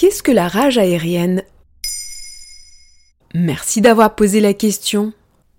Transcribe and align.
Qu'est-ce 0.00 0.22
que 0.22 0.32
la 0.32 0.48
rage 0.48 0.78
aérienne? 0.78 1.42
Merci 3.34 3.82
d'avoir 3.82 4.14
posé 4.14 4.40
la 4.40 4.54
question. 4.54 5.12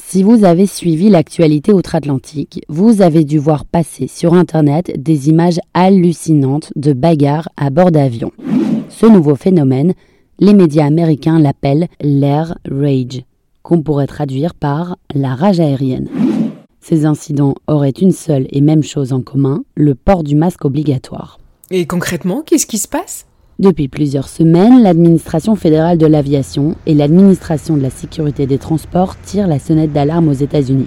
Si 0.00 0.22
vous 0.22 0.44
avez 0.44 0.66
suivi 0.66 1.08
l'actualité 1.08 1.72
outre-Atlantique, 1.72 2.62
vous 2.68 3.02
avez 3.02 3.24
dû 3.24 3.38
voir 3.38 3.64
passer 3.64 4.06
sur 4.06 4.34
Internet 4.34 4.92
des 4.96 5.28
images 5.28 5.58
hallucinantes 5.74 6.72
de 6.76 6.92
bagarres 6.92 7.48
à 7.56 7.70
bord 7.70 7.90
d'avions. 7.90 8.30
Ce 8.88 9.06
nouveau 9.06 9.34
phénomène, 9.34 9.94
les 10.38 10.54
médias 10.54 10.86
américains 10.86 11.40
l'appellent 11.40 11.88
l'air 12.00 12.56
rage, 12.70 13.24
qu'on 13.64 13.82
pourrait 13.82 14.06
traduire 14.06 14.54
par 14.54 14.98
la 15.12 15.34
rage 15.34 15.58
aérienne. 15.58 16.08
Ces 16.80 17.06
incidents 17.06 17.56
auraient 17.66 17.90
une 17.90 18.12
seule 18.12 18.46
et 18.50 18.60
même 18.60 18.84
chose 18.84 19.12
en 19.12 19.20
commun, 19.20 19.64
le 19.74 19.96
port 19.96 20.22
du 20.22 20.36
masque 20.36 20.64
obligatoire. 20.64 21.40
Et 21.72 21.86
concrètement, 21.86 22.42
qu'est-ce 22.46 22.68
qui 22.68 22.78
se 22.78 22.86
passe? 22.86 23.27
Depuis 23.58 23.88
plusieurs 23.88 24.28
semaines, 24.28 24.84
l'administration 24.84 25.56
fédérale 25.56 25.98
de 25.98 26.06
l'aviation 26.06 26.76
et 26.86 26.94
l'administration 26.94 27.76
de 27.76 27.82
la 27.82 27.90
sécurité 27.90 28.46
des 28.46 28.58
transports 28.58 29.16
tirent 29.20 29.48
la 29.48 29.58
sonnette 29.58 29.92
d'alarme 29.92 30.28
aux 30.28 30.32
États-Unis. 30.32 30.86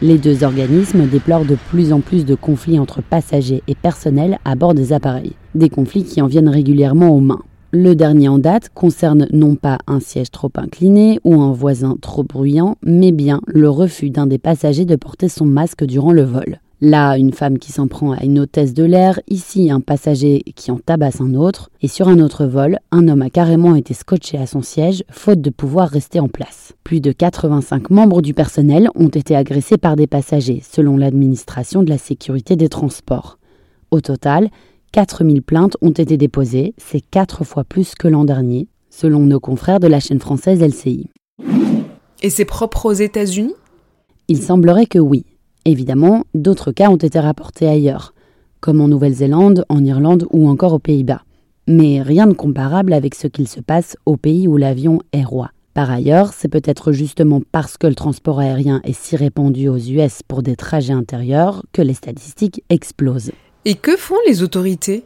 Les 0.00 0.16
deux 0.16 0.44
organismes 0.44 1.08
déplorent 1.08 1.44
de 1.44 1.56
plus 1.70 1.92
en 1.92 1.98
plus 1.98 2.24
de 2.24 2.36
conflits 2.36 2.78
entre 2.78 3.02
passagers 3.02 3.64
et 3.66 3.74
personnel 3.74 4.38
à 4.44 4.54
bord 4.54 4.74
des 4.74 4.92
appareils, 4.92 5.32
des 5.56 5.68
conflits 5.68 6.04
qui 6.04 6.22
en 6.22 6.28
viennent 6.28 6.48
régulièrement 6.48 7.08
aux 7.08 7.20
mains. 7.20 7.42
Le 7.72 7.96
dernier 7.96 8.28
en 8.28 8.38
date 8.38 8.68
concerne 8.72 9.26
non 9.32 9.56
pas 9.56 9.78
un 9.88 9.98
siège 9.98 10.30
trop 10.30 10.52
incliné 10.54 11.18
ou 11.24 11.42
un 11.42 11.50
voisin 11.50 11.96
trop 12.00 12.22
bruyant, 12.22 12.76
mais 12.84 13.10
bien 13.10 13.40
le 13.48 13.68
refus 13.68 14.10
d'un 14.10 14.28
des 14.28 14.38
passagers 14.38 14.84
de 14.84 14.94
porter 14.94 15.28
son 15.28 15.46
masque 15.46 15.84
durant 15.84 16.12
le 16.12 16.22
vol. 16.22 16.60
Là, 16.80 17.16
une 17.16 17.32
femme 17.32 17.58
qui 17.58 17.72
s'en 17.72 17.86
prend 17.86 18.12
à 18.12 18.24
une 18.24 18.38
hôtesse 18.38 18.74
de 18.74 18.84
l'air, 18.84 19.20
ici 19.28 19.70
un 19.70 19.80
passager 19.80 20.42
qui 20.54 20.70
en 20.70 20.78
tabasse 20.78 21.20
un 21.20 21.34
autre, 21.34 21.70
et 21.80 21.88
sur 21.88 22.08
un 22.08 22.18
autre 22.18 22.46
vol, 22.46 22.78
un 22.90 23.08
homme 23.08 23.22
a 23.22 23.30
carrément 23.30 23.74
été 23.74 23.94
scotché 23.94 24.38
à 24.38 24.46
son 24.46 24.60
siège, 24.60 25.04
faute 25.08 25.40
de 25.40 25.50
pouvoir 25.50 25.88
rester 25.88 26.20
en 26.20 26.28
place. 26.28 26.72
Plus 26.82 27.00
de 27.00 27.12
85 27.12 27.90
membres 27.90 28.22
du 28.22 28.34
personnel 28.34 28.88
ont 28.96 29.08
été 29.08 29.36
agressés 29.36 29.78
par 29.78 29.96
des 29.96 30.06
passagers, 30.08 30.62
selon 30.68 30.96
l'administration 30.96 31.82
de 31.82 31.90
la 31.90 31.98
sécurité 31.98 32.56
des 32.56 32.68
transports. 32.68 33.38
Au 33.90 34.00
total, 34.00 34.50
4000 34.92 35.42
plaintes 35.42 35.76
ont 35.80 35.90
été 35.90 36.16
déposées, 36.16 36.74
c'est 36.76 37.00
4 37.00 37.44
fois 37.44 37.64
plus 37.64 37.94
que 37.94 38.08
l'an 38.08 38.24
dernier, 38.24 38.68
selon 38.90 39.20
nos 39.20 39.40
confrères 39.40 39.80
de 39.80 39.86
la 39.86 40.00
chaîne 40.00 40.20
française 40.20 40.60
LCI. 40.60 41.08
Et 42.22 42.30
c'est 42.30 42.44
propre 42.44 42.86
aux 42.86 42.92
États-Unis? 42.92 43.54
Il 44.28 44.42
semblerait 44.42 44.86
que 44.86 44.98
oui. 44.98 45.24
Évidemment, 45.64 46.24
d'autres 46.34 46.72
cas 46.72 46.90
ont 46.90 46.96
été 46.96 47.18
rapportés 47.18 47.66
ailleurs, 47.66 48.14
comme 48.60 48.80
en 48.80 48.88
Nouvelle-Zélande, 48.88 49.64
en 49.68 49.84
Irlande 49.84 50.26
ou 50.30 50.48
encore 50.48 50.74
aux 50.74 50.78
Pays-Bas. 50.78 51.22
Mais 51.66 52.02
rien 52.02 52.26
de 52.26 52.34
comparable 52.34 52.92
avec 52.92 53.14
ce 53.14 53.26
qu'il 53.26 53.48
se 53.48 53.60
passe 53.60 53.96
au 54.04 54.16
pays 54.16 54.46
où 54.46 54.56
l'avion 54.56 55.00
est 55.12 55.24
roi. 55.24 55.50
Par 55.72 55.90
ailleurs, 55.90 56.32
c'est 56.32 56.48
peut-être 56.48 56.92
justement 56.92 57.40
parce 57.50 57.76
que 57.78 57.86
le 57.86 57.94
transport 57.94 58.38
aérien 58.38 58.80
est 58.84 58.92
si 58.92 59.16
répandu 59.16 59.68
aux 59.68 59.78
US 59.78 60.20
pour 60.28 60.42
des 60.42 60.54
trajets 60.54 60.92
intérieurs 60.92 61.64
que 61.72 61.82
les 61.82 61.94
statistiques 61.94 62.62
explosent. 62.68 63.32
Et 63.64 63.74
que 63.74 63.96
font 63.96 64.14
les 64.28 64.42
autorités? 64.42 65.04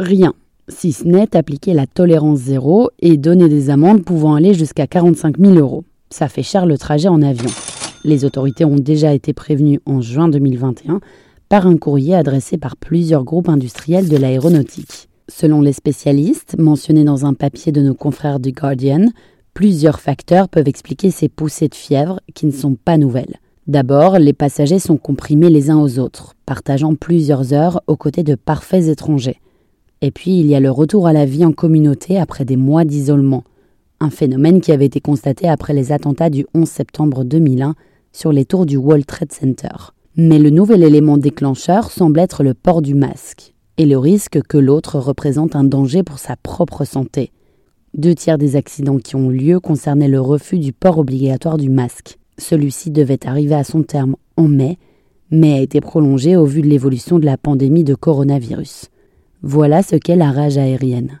Rien, 0.00 0.32
si 0.68 0.92
ce 0.92 1.04
n'est 1.04 1.36
appliquer 1.36 1.74
la 1.74 1.86
tolérance 1.86 2.38
zéro 2.38 2.90
et 3.00 3.16
donner 3.16 3.48
des 3.48 3.70
amendes 3.70 4.04
pouvant 4.04 4.34
aller 4.34 4.54
jusqu'à 4.54 4.86
45 4.86 5.38
000 5.38 5.54
euros. 5.54 5.84
Ça 6.10 6.28
fait 6.28 6.42
cher 6.42 6.66
le 6.66 6.78
trajet 6.78 7.08
en 7.08 7.22
avion. 7.22 7.50
Les 8.04 8.24
autorités 8.24 8.64
ont 8.64 8.76
déjà 8.76 9.12
été 9.12 9.32
prévenues 9.32 9.80
en 9.86 10.00
juin 10.00 10.28
2021 10.28 11.00
par 11.48 11.66
un 11.66 11.76
courrier 11.76 12.14
adressé 12.14 12.58
par 12.58 12.76
plusieurs 12.76 13.24
groupes 13.24 13.48
industriels 13.48 14.08
de 14.08 14.16
l'aéronautique. 14.16 15.08
Selon 15.28 15.60
les 15.60 15.72
spécialistes, 15.72 16.56
mentionnés 16.58 17.04
dans 17.04 17.26
un 17.26 17.34
papier 17.34 17.72
de 17.72 17.82
nos 17.82 17.94
confrères 17.94 18.40
du 18.40 18.52
Guardian, 18.52 19.06
plusieurs 19.52 20.00
facteurs 20.00 20.48
peuvent 20.48 20.68
expliquer 20.68 21.10
ces 21.10 21.28
poussées 21.28 21.68
de 21.68 21.74
fièvre 21.74 22.20
qui 22.34 22.46
ne 22.46 22.52
sont 22.52 22.74
pas 22.74 22.96
nouvelles. 22.96 23.36
D'abord, 23.66 24.18
les 24.18 24.32
passagers 24.32 24.78
sont 24.78 24.96
comprimés 24.96 25.50
les 25.50 25.68
uns 25.68 25.78
aux 25.78 25.98
autres, 25.98 26.34
partageant 26.46 26.94
plusieurs 26.94 27.52
heures 27.52 27.82
aux 27.86 27.96
côtés 27.96 28.22
de 28.22 28.34
parfaits 28.34 28.88
étrangers. 28.88 29.40
Et 30.00 30.10
puis, 30.10 30.38
il 30.38 30.46
y 30.46 30.54
a 30.54 30.60
le 30.60 30.70
retour 30.70 31.06
à 31.06 31.12
la 31.12 31.26
vie 31.26 31.44
en 31.44 31.52
communauté 31.52 32.18
après 32.18 32.44
des 32.44 32.56
mois 32.56 32.84
d'isolement, 32.84 33.44
un 34.00 34.10
phénomène 34.10 34.60
qui 34.60 34.72
avait 34.72 34.86
été 34.86 35.00
constaté 35.00 35.48
après 35.48 35.74
les 35.74 35.92
attentats 35.92 36.30
du 36.30 36.46
11 36.54 36.68
septembre 36.68 37.24
2001 37.24 37.74
sur 38.18 38.32
les 38.32 38.44
tours 38.44 38.66
du 38.66 38.76
World 38.76 39.06
Trade 39.06 39.30
Center. 39.30 39.92
Mais 40.16 40.40
le 40.40 40.50
nouvel 40.50 40.82
élément 40.82 41.18
déclencheur 41.18 41.92
semble 41.92 42.18
être 42.18 42.42
le 42.42 42.52
port 42.52 42.82
du 42.82 42.96
masque, 42.96 43.54
et 43.76 43.86
le 43.86 43.96
risque 43.96 44.42
que 44.42 44.58
l'autre 44.58 44.98
représente 44.98 45.54
un 45.54 45.62
danger 45.62 46.02
pour 46.02 46.18
sa 46.18 46.34
propre 46.34 46.84
santé. 46.84 47.30
Deux 47.94 48.16
tiers 48.16 48.36
des 48.36 48.56
accidents 48.56 48.98
qui 48.98 49.14
ont 49.14 49.28
lieu 49.28 49.60
concernaient 49.60 50.08
le 50.08 50.20
refus 50.20 50.58
du 50.58 50.72
port 50.72 50.98
obligatoire 50.98 51.58
du 51.58 51.70
masque. 51.70 52.18
Celui-ci 52.38 52.90
devait 52.90 53.24
arriver 53.24 53.54
à 53.54 53.62
son 53.62 53.84
terme 53.84 54.16
en 54.36 54.48
mai, 54.48 54.78
mais 55.30 55.52
a 55.52 55.60
été 55.60 55.80
prolongé 55.80 56.34
au 56.34 56.44
vu 56.44 56.60
de 56.60 56.66
l'évolution 56.66 57.20
de 57.20 57.24
la 57.24 57.38
pandémie 57.38 57.84
de 57.84 57.94
coronavirus. 57.94 58.86
Voilà 59.42 59.84
ce 59.84 59.94
qu'est 59.94 60.16
la 60.16 60.32
rage 60.32 60.58
aérienne. 60.58 61.20